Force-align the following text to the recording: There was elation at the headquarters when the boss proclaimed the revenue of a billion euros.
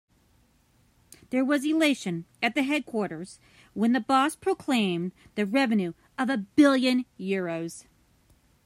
There 1.29 1.45
was 1.45 1.63
elation 1.63 2.25
at 2.41 2.55
the 2.55 2.63
headquarters 2.63 3.37
when 3.75 3.93
the 3.93 3.99
boss 3.99 4.35
proclaimed 4.35 5.11
the 5.35 5.45
revenue 5.45 5.93
of 6.17 6.27
a 6.27 6.37
billion 6.37 7.05
euros. 7.19 7.85